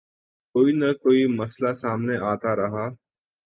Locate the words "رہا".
2.55-2.85